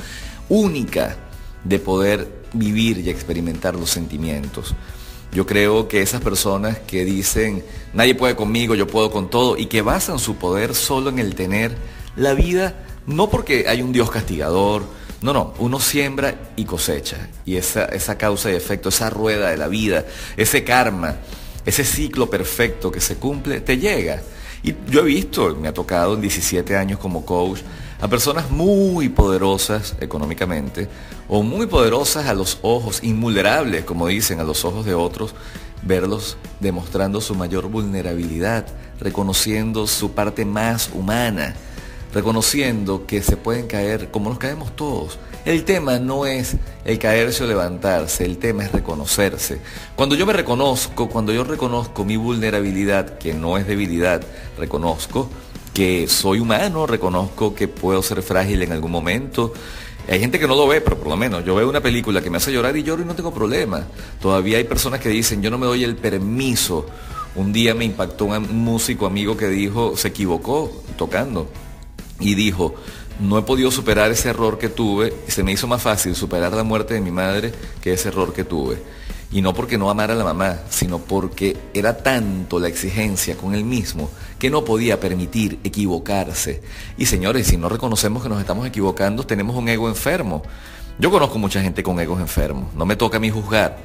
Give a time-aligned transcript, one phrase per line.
[0.48, 1.18] única
[1.64, 4.76] de poder vivir y experimentar los sentimientos.
[5.32, 7.64] Yo creo que esas personas que dicen,
[7.94, 11.36] nadie puede conmigo, yo puedo con todo, y que basan su poder solo en el
[11.36, 11.78] tener
[12.16, 12.76] la vida
[13.10, 14.84] no porque hay un Dios castigador,
[15.22, 17.28] no, no, uno siembra y cosecha.
[17.44, 20.06] Y esa, esa causa y efecto, esa rueda de la vida,
[20.38, 21.16] ese karma,
[21.66, 24.22] ese ciclo perfecto que se cumple, te llega.
[24.62, 27.62] Y yo he visto, me ha tocado en 17 años como coach,
[28.00, 30.88] a personas muy poderosas económicamente
[31.28, 35.34] o muy poderosas a los ojos, invulnerables, como dicen, a los ojos de otros,
[35.82, 38.68] verlos demostrando su mayor vulnerabilidad,
[39.00, 41.56] reconociendo su parte más humana
[42.14, 45.20] reconociendo que se pueden caer como nos caemos todos.
[45.46, 46.56] El tema no es
[46.86, 49.60] el caerse o levantarse, el tema es reconocerse.
[49.96, 54.22] Cuando yo me reconozco, cuando yo reconozco mi vulnerabilidad, que no es debilidad,
[54.58, 55.30] reconozco
[55.74, 59.54] que soy humano, reconozco que puedo ser frágil en algún momento.
[60.10, 62.30] Hay gente que no lo ve, pero por lo menos yo veo una película que
[62.30, 63.86] me hace llorar y lloro y no tengo problema.
[64.20, 66.88] Todavía hay personas que dicen, yo no me doy el permiso.
[67.36, 71.48] Un día me impactó un músico amigo que dijo, se equivocó tocando
[72.20, 72.76] y dijo,
[73.20, 76.64] no he podido superar ese error que tuve se me hizo más fácil superar la
[76.64, 78.82] muerte de mi madre que ese error que tuve.
[79.32, 83.54] Y no porque no amara a la mamá, sino porque era tanto la exigencia con
[83.54, 84.10] él mismo
[84.40, 86.64] que no podía permitir equivocarse.
[86.98, 90.42] Y señores, si no reconocemos que nos estamos equivocando, tenemos un ego enfermo.
[90.98, 93.78] Yo conozco mucha gente con egos enfermos, no me toca a mí juzgar,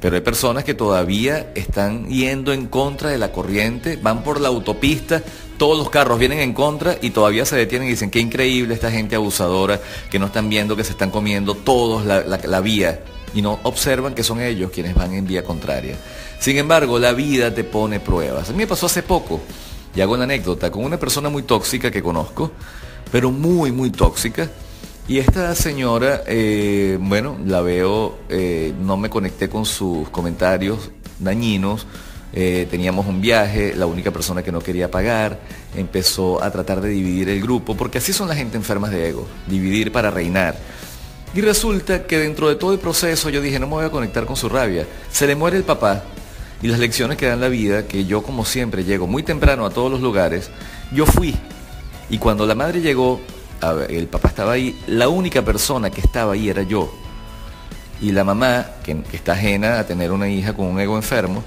[0.00, 4.48] pero hay personas que todavía están yendo en contra de la corriente, van por la
[4.48, 5.22] autopista,
[5.62, 8.90] todos los carros vienen en contra y todavía se detienen y dicen, qué increíble esta
[8.90, 9.80] gente abusadora,
[10.10, 14.24] que no están viendo que se están comiendo todos la, vía y no observan que
[14.24, 15.96] son ellos quienes van en vía contraria.
[16.40, 18.48] Sin embargo, la vida te pone pruebas.
[18.48, 19.40] A mí me pasó hace poco,
[19.94, 22.50] y hago una anécdota, con una persona muy tóxica que conozco,
[23.12, 24.50] pero muy, muy tóxica.
[25.06, 30.90] Y esta señora, eh, bueno, la veo, eh, no me conecté con sus comentarios
[31.20, 31.86] dañinos,
[32.34, 35.38] eh, teníamos un viaje, la única persona que no quería pagar,
[35.76, 39.26] empezó a tratar de dividir el grupo, porque así son la gente enfermas de ego,
[39.46, 40.56] dividir para reinar.
[41.34, 44.24] Y resulta que dentro de todo el proceso yo dije, no me voy a conectar
[44.24, 44.86] con su rabia.
[45.10, 46.04] Se le muere el papá
[46.62, 49.70] y las lecciones que dan la vida, que yo como siempre llego muy temprano a
[49.70, 50.50] todos los lugares,
[50.92, 51.34] yo fui.
[52.08, 53.20] Y cuando la madre llegó,
[53.88, 56.92] el papá estaba ahí, la única persona que estaba ahí era yo.
[58.00, 61.42] Y la mamá, que está ajena a tener una hija con un ego enfermo,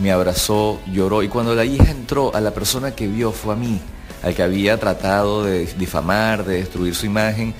[0.00, 3.56] me abrazó, lloró y cuando la hija entró, a la persona que vio fue a
[3.56, 3.80] mí,
[4.22, 7.54] al que había tratado de difamar, de destruir su imagen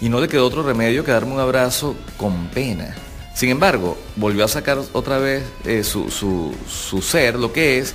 [0.00, 2.94] y no le quedó otro remedio que darme un abrazo con pena.
[3.34, 7.94] Sin embargo, volvió a sacar otra vez eh, su, su ser, lo que es,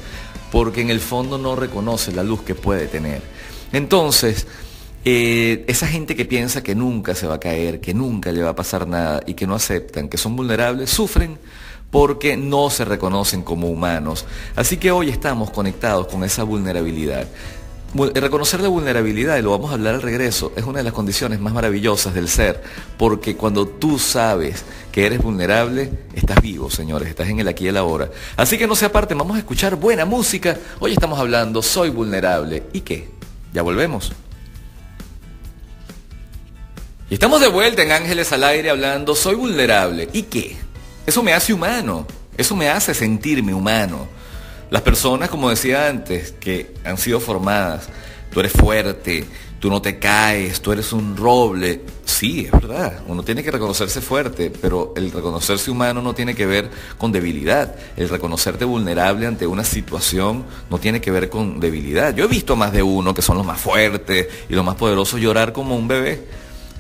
[0.52, 3.22] porque en el fondo no reconoce la luz que puede tener.
[3.72, 4.48] Entonces,
[5.10, 8.50] eh, esa gente que piensa que nunca se va a caer, que nunca le va
[8.50, 11.38] a pasar nada y que no aceptan, que son vulnerables, sufren
[11.92, 14.26] porque no se reconocen como humanos.
[14.56, 17.28] Así que hoy estamos conectados con esa vulnerabilidad.
[18.14, 21.40] Reconocer la vulnerabilidad, y lo vamos a hablar al regreso, es una de las condiciones
[21.40, 22.62] más maravillosas del ser,
[22.98, 27.68] porque cuando tú sabes que eres vulnerable, estás vivo, señores, estás en el aquí y
[27.70, 28.12] el ahora.
[28.36, 30.58] Así que no se aparte, vamos a escuchar buena música.
[30.80, 32.64] Hoy estamos hablando, soy vulnerable.
[32.74, 33.10] ¿Y qué?
[33.54, 34.12] Ya volvemos.
[37.10, 40.10] Y estamos de vuelta en Ángeles al Aire hablando, soy vulnerable.
[40.12, 40.58] ¿Y qué?
[41.08, 42.06] Eso me hace humano,
[42.38, 44.10] eso me hace sentirme humano.
[44.70, 47.88] Las personas, como decía antes, que han sido formadas,
[48.30, 49.24] tú eres fuerte,
[49.62, 51.80] tú no te caes, tú eres un roble.
[52.04, 56.46] Sí, es verdad, uno tiene que reconocerse fuerte, pero el reconocerse humano no tiene que
[56.46, 57.74] ver con debilidad.
[57.96, 62.14] El reconocerte vulnerable ante una situación no tiene que ver con debilidad.
[62.14, 65.22] Yo he visto más de uno que son los más fuertes y los más poderosos
[65.22, 66.26] llorar como un bebé,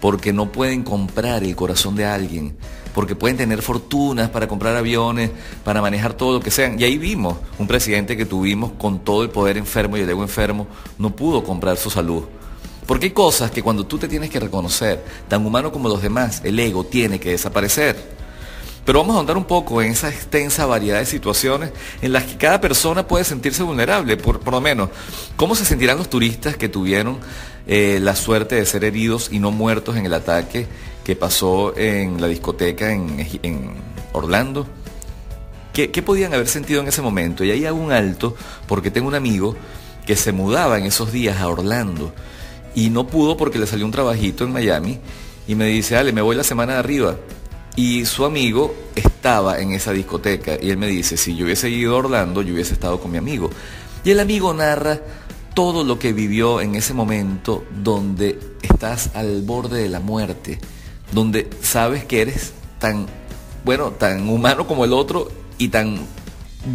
[0.01, 2.57] porque no pueden comprar el corazón de alguien
[2.98, 5.30] porque pueden tener fortunas para comprar aviones,
[5.64, 6.80] para manejar todo lo que sean.
[6.80, 10.24] Y ahí vimos un presidente que tuvimos con todo el poder enfermo y el ego
[10.24, 10.66] enfermo,
[10.98, 12.24] no pudo comprar su salud.
[12.88, 16.42] Porque hay cosas que cuando tú te tienes que reconocer, tan humano como los demás,
[16.44, 17.96] el ego tiene que desaparecer.
[18.84, 22.38] Pero vamos a ahondar un poco en esa extensa variedad de situaciones en las que
[22.38, 24.90] cada persona puede sentirse vulnerable, por, lo menos.
[25.36, 27.20] ¿Cómo se sentirán los turistas que tuvieron
[27.68, 30.66] eh, la suerte de ser heridos y no muertos en el ataque
[31.07, 33.25] que pasó en la discoteca en,
[34.12, 34.68] Orlando.
[35.71, 37.45] ¿Qué, podían haber sentido en ese momento?
[37.45, 38.36] Y ahí hago un alto
[38.68, 39.56] porque tengo un amigo
[40.06, 42.13] que se mudaba en esos días a Orlando
[42.75, 45.00] y no pudo porque le salió un trabajito en Miami
[45.48, 47.15] y me dice, Ale, me voy la semana de arriba.
[47.77, 51.95] Y su amigo estaba en esa discoteca y él me dice, si yo hubiese ido
[51.95, 53.50] a Orlando, yo hubiese estado con mi amigo.
[54.03, 55.00] Y el amigo narra
[55.53, 60.60] todo lo que vivió en ese momento donde estás al borde de la muerte
[61.12, 63.07] donde sabes que eres tan,
[63.63, 66.00] bueno, tan humano como el otro y tan,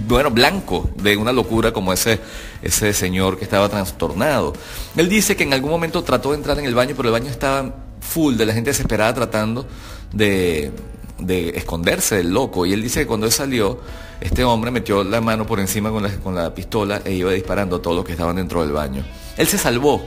[0.08, 2.20] bueno, blanco de una locura como ese,
[2.62, 4.52] ese señor que estaba trastornado.
[4.96, 7.30] Él dice que en algún momento trató de entrar en el baño, pero el baño
[7.30, 9.66] estaba full de la gente desesperada tratando
[10.12, 10.72] de,
[11.18, 12.66] de esconderse del loco.
[12.66, 13.80] Y él dice que cuando él salió,
[14.20, 17.76] este hombre metió la mano por encima con la, con la pistola e iba disparando
[17.76, 19.04] a todos los que estaban dentro del baño.
[19.36, 20.02] Él se salvó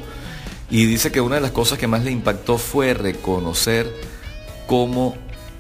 [0.70, 4.15] y dice que una de las cosas que más le impactó fue reconocer
[4.68, 5.16] cómo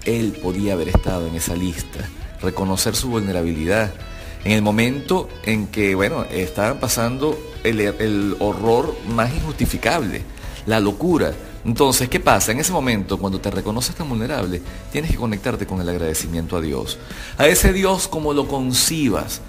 [0.06, 2.08] él podía haber estado en esa lista,
[2.42, 3.94] reconocer su vulnerabilidad.
[4.44, 10.22] En el momento en que, bueno, estaban pasando el, horror más injustificable,
[10.68, 11.34] la locura.
[11.66, 12.52] Entonces, ¿qué pasa?
[12.52, 14.62] En ese momento, cuando te reconoces tan vulnerable,
[14.92, 17.00] tienes que conectarte con el agradecimiento a Dios.
[17.38, 19.42] A ese Dios como lo concibas.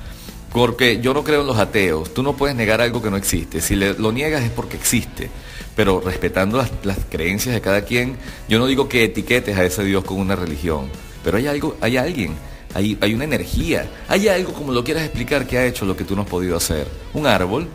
[0.52, 2.14] Porque yo no creo en los ateos.
[2.14, 3.60] Tú no puedes negar algo que no existe.
[3.60, 5.30] Si lo niegas es porque existe
[5.76, 8.16] pero respetando las, creencias de cada quien,
[8.48, 10.88] yo no digo que etiquetes a ese Dios con una religión,
[11.22, 12.34] pero hay algo, hay alguien,
[12.74, 16.04] hay, hay una energía, hay algo como lo quieras explicar que ha hecho lo que
[16.04, 16.88] tú no has podido hacer.
[17.12, 17.68] Un árbol,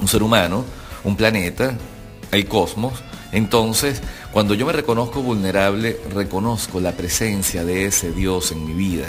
[0.00, 0.64] un ser humano,
[1.04, 1.76] un planeta,
[2.32, 2.94] el cosmos.
[3.30, 4.00] Entonces,
[4.32, 9.08] cuando yo me reconozco vulnerable, reconozco la presencia de ese Dios en mi vida.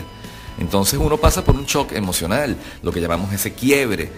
[0.59, 4.09] Entonces uno pasa por un shock emocional, lo que llamamos ese quiebre,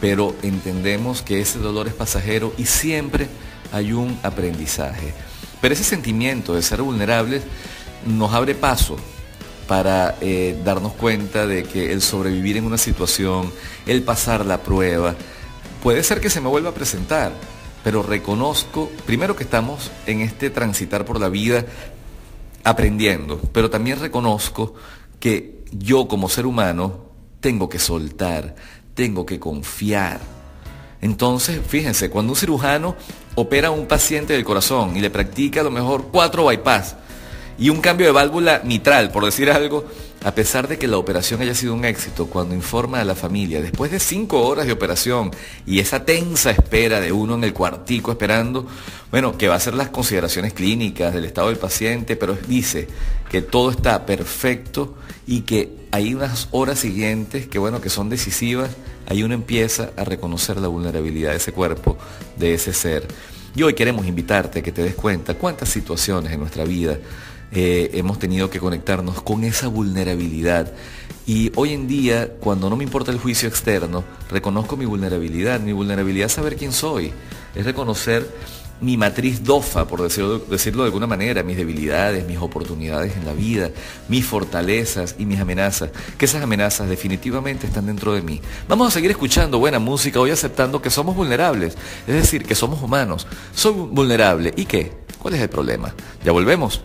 [0.00, 3.28] pero entendemos que ese dolor es pasajero y siempre
[3.72, 5.12] hay un aprendizaje.
[5.60, 7.42] Pero ese sentimiento de ser vulnerables
[8.06, 8.96] nos abre paso
[9.66, 13.52] para eh, darnos cuenta de que el sobrevivir en una situación,
[13.84, 15.16] el pasar la prueba,
[15.82, 17.32] puede ser que se me vuelva a presentar,
[17.82, 21.66] pero reconozco, primero que estamos en este transitar por la vida
[22.64, 24.74] aprendiendo, pero también reconozco
[25.20, 27.08] que yo como ser humano
[27.40, 28.54] tengo que soltar,
[28.94, 30.20] tengo que confiar.
[31.00, 32.96] Entonces, fíjense, cuando un cirujano
[33.34, 36.96] opera a un paciente del corazón y le practica a lo mejor cuatro bypass
[37.58, 39.84] y un cambio de válvula mitral, por decir algo,
[40.24, 43.62] a pesar de que la operación haya sido un éxito, cuando informa a la familia,
[43.62, 45.30] después de cinco horas de operación
[45.64, 48.66] y esa tensa espera de uno en el cuartico esperando,
[49.10, 52.88] bueno, que va a hacer las consideraciones clínicas del estado del paciente, pero dice
[53.30, 54.96] que todo está perfecto
[55.26, 58.70] y que hay unas horas siguientes que, bueno, que son decisivas,
[59.06, 61.96] ahí uno empieza a reconocer la vulnerabilidad de ese cuerpo,
[62.36, 63.06] de ese ser.
[63.54, 66.98] Y hoy queremos invitarte a que te des cuenta cuántas situaciones en nuestra vida
[67.52, 70.72] eh, hemos tenido que conectarnos con esa vulnerabilidad.
[71.26, 75.60] Y hoy en día, cuando no me importa el juicio externo, reconozco mi vulnerabilidad.
[75.60, 77.12] Mi vulnerabilidad es saber quién soy.
[77.54, 78.26] Es reconocer
[78.80, 83.32] mi matriz dofa, por decirlo, decirlo, de alguna manera, mis debilidades, mis oportunidades en la
[83.32, 83.70] vida,
[84.08, 88.40] mis fortalezas y mis amenazas, que esas amenazas definitivamente están dentro de mí.
[88.68, 91.76] Vamos a seguir escuchando buena música, hoy aceptando que somos vulnerables,
[92.06, 93.26] es decir, que somos humanos.
[93.54, 94.52] Soy vulnerable.
[94.56, 94.92] ¿Y qué?
[95.18, 95.92] ¿Cuál es el problema?
[96.24, 96.80] Ya volvemos.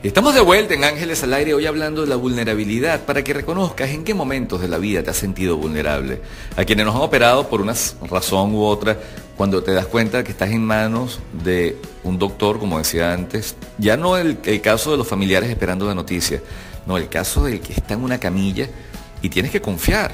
[0.00, 3.90] Estamos de vuelta en Ángeles al Aire hoy hablando de la vulnerabilidad para que reconozcas
[3.90, 6.20] en qué momentos de la vida te has sentido vulnerable.
[6.56, 7.74] A quienes nos han operado por una
[8.08, 8.96] razón u otra,
[9.36, 13.96] cuando te das cuenta que estás en manos de un doctor, como decía antes, ya
[13.96, 16.40] no el, el caso de los familiares esperando la noticia,
[16.86, 18.68] no, el caso del que está en una camilla
[19.20, 20.12] y tienes que confiar.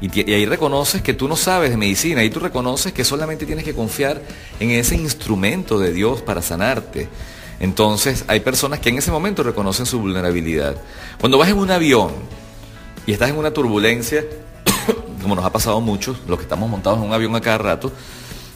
[0.00, 3.46] Y, y, ahí reconoces que tú no sabes de medicina, ahí tú reconoces que solamente
[3.46, 4.20] tienes que confiar
[4.58, 7.08] en ese instrumento de Dios para sanarte.
[7.60, 10.76] Entonces hay personas que en ese momento reconocen su vulnerabilidad.
[11.20, 12.10] Cuando vas en un avión
[13.06, 14.24] y estás en una turbulencia,
[15.22, 17.58] como nos ha pasado a muchos, los que estamos montados en un avión a cada
[17.58, 17.92] rato,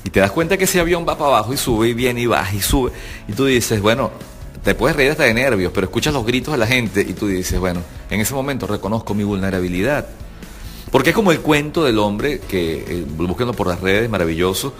[0.04, 2.26] y te das cuenta que ese avión va para abajo y sube y viene y
[2.26, 2.92] baja y sube,
[3.28, 4.10] y tú dices, bueno,
[4.62, 7.26] te puedes reír hasta de nervios, pero escuchas los gritos de la gente y tú
[7.26, 10.06] dices, bueno, en ese momento reconozco mi vulnerabilidad.
[10.90, 14.72] Porque es como el cuento del hombre que, eh, búsquenlo por las redes, maravilloso,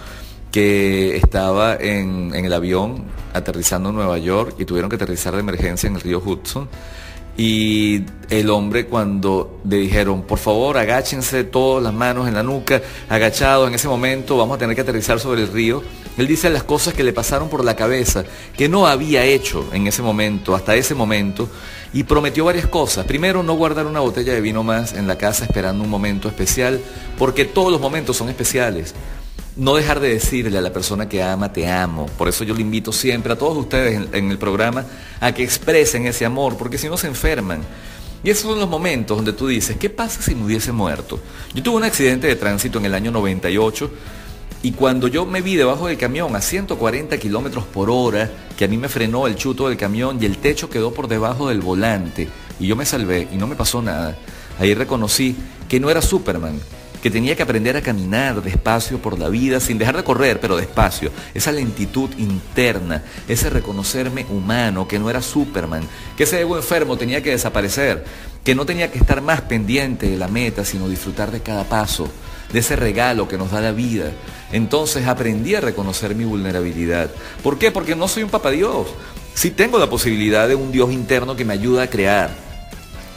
[0.55, 5.89] que estaba en, el avión aterrizando en Nueva York y tuvieron que aterrizar de emergencia
[5.89, 6.69] en el río Hudson.
[7.37, 12.81] Y el hombre cuando le dijeron, por favor, agáchense todas las manos en la nuca,
[13.09, 15.83] agachados en ese momento, vamos a tener que aterrizar sobre el río.
[16.17, 18.23] Él dice las cosas que le pasaron por la cabeza,
[18.57, 21.49] que no había hecho en ese momento, hasta ese momento,
[21.93, 23.07] y prometió varias cosas.
[23.07, 26.81] Primero, no guardar una botella de vino más en la casa esperando un momento especial,
[27.19, 28.95] porque todos los momentos son especiales
[29.57, 32.07] no dejar de decirle a la persona que ama, te amo.
[32.19, 34.85] Por eso yo le invito siempre a todos ustedes en, el programa
[35.21, 37.63] a que expresen ese amor, porque si no se enferman.
[38.25, 41.21] Y esos son los momentos donde tú dices, ¿qué pasa si me hubiese muerto?
[41.53, 43.91] Yo tuve un accidente de tránsito en el año 98
[44.63, 48.69] y cuando yo me vi debajo del camión a 140 kilómetros por hora, que a
[48.69, 52.29] mí me frenó el chuto del camión y el techo quedó por debajo del volante
[52.59, 54.17] y yo me salvé y no me pasó nada,
[54.59, 55.37] ahí reconocí
[55.69, 56.59] que no era Superman,
[57.05, 60.57] que tenía que aprender a caminar despacio por la vida, sin dejar de correr, pero
[60.57, 61.11] despacio.
[61.35, 67.23] Esa lentitud interna, ese reconocerme humano, que no era Superman, que ese ego enfermo tenía
[67.23, 68.07] que desaparecer,
[68.43, 72.09] que no tenía que estar más pendiente de la meta, sino disfrutar de cada paso,
[72.51, 74.11] de ese regalo que nos da la vida.
[74.51, 77.11] Entonces aprendí a reconocer mi vulnerabilidad.
[77.43, 77.71] ¿Por qué?
[77.71, 78.87] Porque no soy un papá Dios.
[79.35, 82.54] Sí tengo la posibilidad de un Dios interno que me ayuda a crear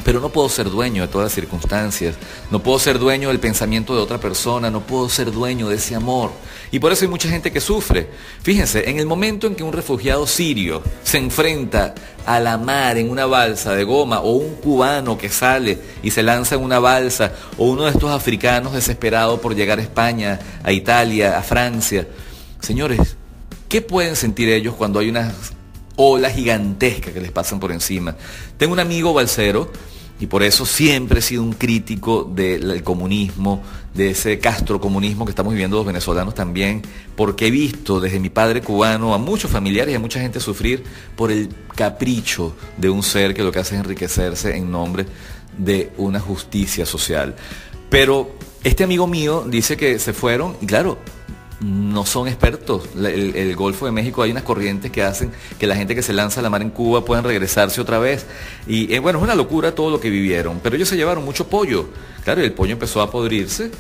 [0.08, 2.16] pero no puedo ser dueño de todas las circunstancias,
[2.50, 5.96] no puedo ser dueño del pensamiento de otra persona, no puedo ser dueño de ese
[5.96, 6.32] amor.
[6.72, 8.08] Y por eso hay mucha gente que sufre.
[8.42, 11.94] Fíjense, en el momento en que un refugiado sirio se enfrenta
[12.26, 16.24] a la mar en una balsa de goma, o un cubano que sale y se
[16.24, 20.72] lanza en una balsa, o uno de estos africanos desesperados por llegar a España, a
[20.72, 22.08] Italia, a Francia,
[22.62, 23.18] señores,
[23.68, 25.34] ¿qué pueden sentir ellos cuando hay unas
[25.98, 28.16] olas gigantescas que les pasan por encima?
[28.58, 29.70] Tengo un amigo balsero,
[30.20, 33.62] y por eso siempre he sido un crítico del comunismo,
[33.94, 36.82] de ese castrocomunismo que estamos viviendo los venezolanos también,
[37.16, 40.84] porque he visto desde mi padre cubano a muchos familiares y a mucha gente sufrir
[41.16, 45.06] por el capricho de un ser que lo que hace es enriquecerse en nombre
[45.58, 47.36] de una justicia social.
[47.90, 48.32] Pero
[48.64, 50.98] este amigo mío dice que se fueron y claro,
[51.60, 52.84] no son expertos.
[52.96, 56.14] El, el, Golfo de México hay unas corrientes que hacen que la gente que se
[56.14, 58.26] lanza a la mar en Cuba puedan regresarse otra vez.
[58.68, 60.60] Y eh, bueno, es una locura todo lo que vivieron.
[60.62, 61.88] Pero ellos se llevaron mucho pollo.
[62.24, 63.72] Claro, el pollo empezó a podrirse.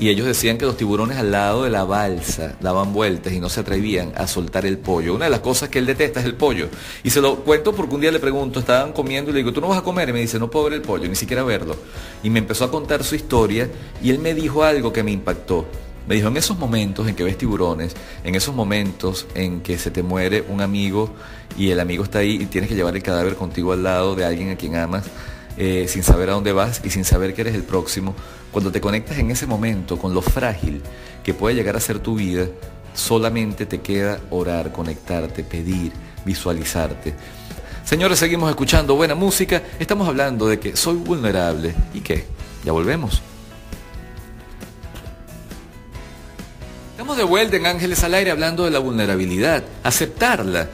[0.00, 3.48] Y ellos decían que los tiburones al lado de la balsa daban vueltas y no
[3.48, 5.14] se atrevían a soltar el pollo.
[5.14, 6.68] Una de las cosas que él detesta es el pollo.
[7.04, 9.60] Y se lo cuento porque un día le pregunto, estaban comiendo y le digo, ¿tú
[9.60, 10.08] no vas a comer?
[10.08, 11.76] Y me dice, no puedo ver el pollo, ni siquiera verlo.
[12.24, 13.70] Y me empezó a contar su historia
[14.02, 15.64] y él me dijo algo que me impactó.
[16.06, 17.94] Me dijo, en esos momentos en que ves tiburones,
[18.24, 21.10] en esos momentos en que se te muere un amigo
[21.56, 24.24] y el amigo está ahí y tienes que llevar el cadáver contigo al lado de
[24.24, 25.06] alguien a quien amas,
[25.56, 28.14] eh, sin saber a dónde vas y sin saber que eres el próximo,
[28.52, 30.82] cuando te conectas en ese momento con lo frágil
[31.24, 32.46] que puede llegar a ser tu vida,
[32.92, 35.92] solamente te queda orar, conectarte, pedir,
[36.24, 37.14] visualizarte.
[37.84, 39.62] Señores, seguimos escuchando buena música.
[39.78, 41.74] Estamos hablando de que soy vulnerable.
[41.92, 42.24] ¿Y qué?
[42.64, 43.22] Ya volvemos.
[47.14, 50.68] Estamos de vuelta en Ángeles al Aire hablando de la vulnerabilidad, aceptarla.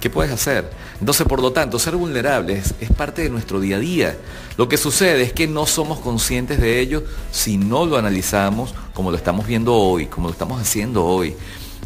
[0.00, 0.70] ¿Qué puedes hacer?
[0.98, 4.16] Entonces, por lo tanto, ser vulnerables es parte de nuestro día a día.
[4.56, 9.10] Lo que sucede es que no somos conscientes de ello si no lo analizamos como
[9.10, 11.34] lo estamos viendo hoy, como lo estamos haciendo hoy.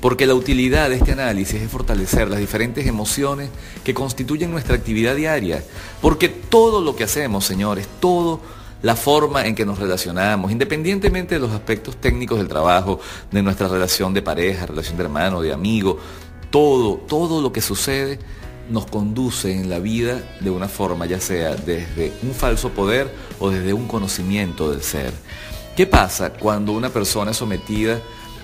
[0.01, 3.51] Porque la utilidad de este análisis es fortalecer las diferentes emociones
[3.83, 5.65] que constituyen nuestra actividad diaria.
[6.01, 8.41] Porque todo lo que hacemos, señores, todo
[8.83, 13.69] la forma en que nos relacionamos, independientemente de los aspectos técnicos del trabajo, de nuestra
[13.69, 15.99] relación de pareja, relación de hermano, de amigo,
[16.51, 18.19] todo, todo lo que sucede
[18.69, 23.51] nos conduce en la vida de una forma, ya sea desde un falso poder o
[23.51, 25.13] desde un conocimiento del ser.
[25.77, 28.01] ¿Qué pasa cuando una persona es sometida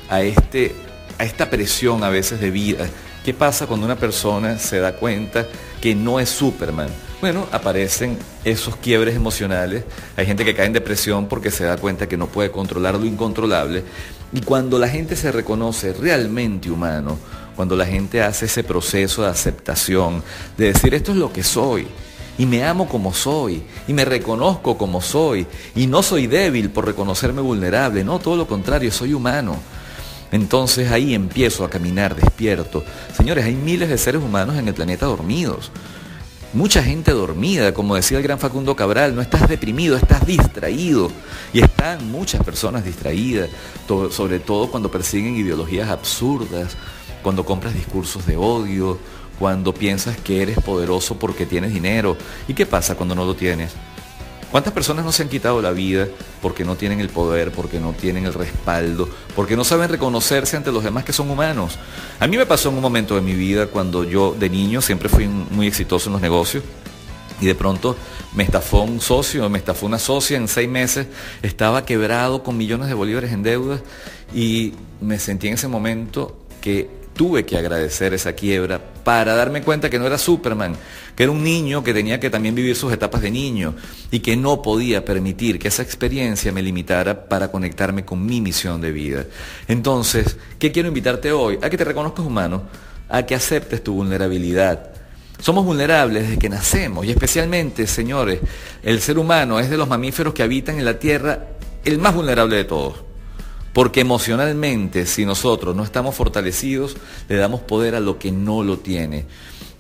[0.09, 0.75] a, este,
[1.19, 2.89] a esta presión a veces de vida?
[3.25, 5.47] ¿Qué pasa cuando una persona se da cuenta
[5.83, 6.89] que no es Superman.
[7.23, 9.85] Bueno, aparecen esos quiebres emocionales.
[10.17, 13.05] Hay gente que cae en depresión porque se da cuenta que no puede controlar lo
[13.05, 13.85] incontrolable.
[14.33, 17.17] Y cuando la gente se reconoce realmente humano,
[17.55, 20.21] cuando la gente hace ese proceso de aceptación,
[20.59, 21.87] de decir esto es lo que soy,
[22.39, 26.87] y me amo como soy, y me reconozco como soy, y no soy débil por
[26.87, 29.61] reconocerme vulnerable, no, todo lo contrario, soy humano.
[30.33, 32.83] Entonces ahí empiezo a caminar despierto.
[33.17, 35.71] Señores, hay miles de seres humanos en el planeta dormidos.
[36.55, 41.11] Mucha gente dormida, como decía el gran Facundo Cabral, no estás deprimido, estás distraído.
[41.55, 43.49] Y están muchas personas distraídas,
[44.11, 46.77] sobre todo cuando persiguen ideologías absurdas,
[47.23, 48.99] cuando compras discursos de odio,
[49.39, 52.19] cuando piensas que eres poderoso porque tienes dinero.
[52.47, 53.73] ¿Y qué pasa cuando no lo tienes?
[54.53, 56.09] ¿Cuántas personas no se han quitado la vida
[56.43, 60.71] porque no tienen el poder, porque no tienen el respaldo, porque no saben reconocerse ante
[60.71, 61.79] los demás que son humanos?
[62.21, 65.09] A mí me pasó en un momento de mi vida cuando yo de niño siempre
[65.09, 66.63] fui muy exitoso en los negocios
[67.41, 67.97] y de pronto
[68.35, 71.07] me estafó un socio, me estafó una socia en seis meses,
[71.43, 73.81] estaba quebrado con millones de bolívares en deudas
[74.35, 79.91] y me sentí en ese momento que tuve que agradecer esa quiebra para darme cuenta
[79.91, 80.77] que no era Superman,
[81.15, 83.75] que era un niño que tenía que también vivir sus etapas de niño
[84.11, 88.81] y que no podía permitir que esa experiencia me limitara para conectarme con mi misión
[88.81, 89.27] de vida.
[89.69, 91.59] Entonces, ¿qué quiero invitarte hoy?
[91.63, 92.63] A que te reconozcas humano,
[93.09, 94.91] a que aceptes tu vulnerabilidad.
[95.39, 98.41] Somos vulnerables desde que nacemos y especialmente, señores,
[98.83, 101.47] el ser humano es de los mamíferos que habitan en la Tierra
[101.85, 103.12] el más vulnerable de todos.
[103.73, 106.97] Porque emocionalmente, si nosotros no estamos fortalecidos,
[107.29, 109.25] le damos poder a lo que no lo tiene.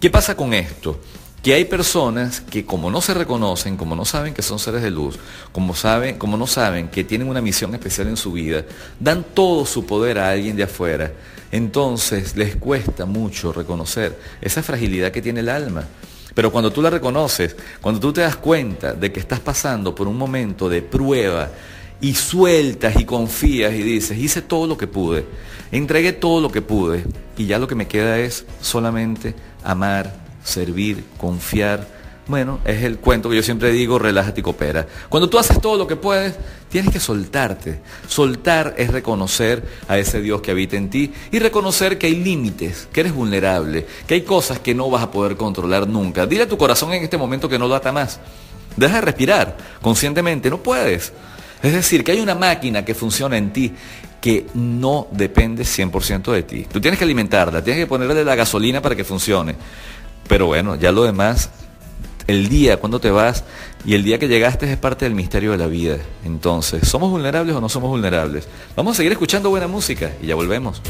[0.00, 0.98] ¿Qué pasa con esto?
[1.42, 4.90] Que hay personas que como no se reconocen, como no saben que son seres de
[4.90, 5.18] luz,
[5.50, 8.64] como, saben, como no saben que tienen una misión especial en su vida,
[8.98, 11.12] dan todo su poder a alguien de afuera.
[11.50, 15.84] Entonces les cuesta mucho reconocer esa fragilidad que tiene el alma.
[16.34, 20.08] Pero cuando tú la reconoces, cuando tú te das cuenta de que estás pasando por
[20.08, 21.50] un momento de prueba,
[22.02, 25.24] y sueltas y confías y dices, hice todo lo que pude,
[25.70, 27.04] entregué todo lo que pude
[27.38, 29.34] y ya lo que me queda es solamente
[29.64, 30.12] amar,
[30.44, 32.02] servir, confiar.
[32.26, 34.86] Bueno, es el cuento que yo siempre digo, relájate y coopera.
[35.08, 36.34] Cuando tú haces todo lo que puedes,
[36.68, 37.80] tienes que soltarte.
[38.08, 42.88] Soltar es reconocer a ese Dios que habita en ti y reconocer que hay límites,
[42.92, 46.26] que eres vulnerable, que hay cosas que no vas a poder controlar nunca.
[46.26, 48.18] Dile a tu corazón en este momento que no lo ata más.
[48.76, 51.12] Deja de respirar conscientemente, no puedes.
[51.62, 53.72] Es decir, que hay una máquina que funciona en ti
[54.20, 56.66] que no depende 100% de ti.
[56.70, 59.56] Tú tienes que alimentarla, tienes que ponerle la gasolina para que funcione.
[60.28, 61.50] Pero bueno, ya lo demás,
[62.26, 63.44] el día cuando te vas
[63.84, 65.98] y el día que llegaste es parte del misterio de la vida.
[66.24, 68.48] Entonces, ¿somos vulnerables o no somos vulnerables?
[68.76, 70.80] Vamos a seguir escuchando buena música y ya volvemos.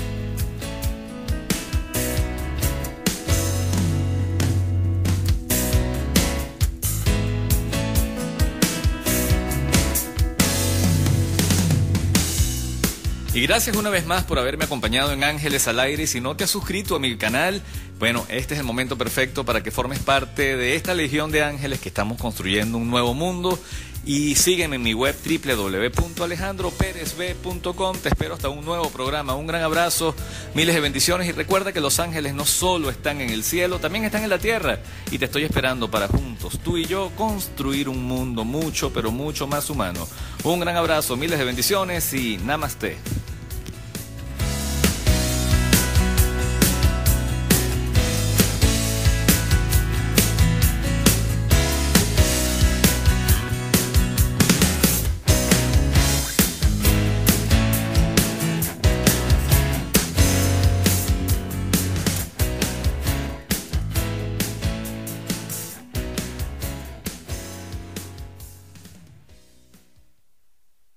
[13.34, 16.06] Y gracias una vez más por haberme acompañado en Ángeles al Aire.
[16.06, 17.62] Si no te has suscrito a mi canal,
[17.98, 21.80] bueno, este es el momento perfecto para que formes parte de esta legión de ángeles
[21.80, 23.58] que estamos construyendo un nuevo mundo.
[24.04, 27.98] Y sígueme en mi web www.alejandroperezb.com.
[27.98, 29.34] Te espero hasta un nuevo programa.
[29.34, 30.14] Un gran abrazo,
[30.54, 34.04] miles de bendiciones y recuerda que los ángeles no solo están en el cielo, también
[34.04, 34.80] están en la tierra.
[35.10, 39.46] Y te estoy esperando para juntos, tú y yo, construir un mundo mucho, pero mucho
[39.46, 40.06] más humano.
[40.44, 42.98] Un gran abrazo, miles de bendiciones y namaste.